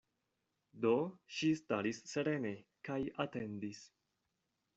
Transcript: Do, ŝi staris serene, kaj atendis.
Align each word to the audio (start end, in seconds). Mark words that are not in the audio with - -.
Do, 0.85 0.93
ŝi 1.39 1.49
staris 1.59 1.99
serene, 2.15 2.55
kaj 2.91 2.99
atendis. 3.27 3.85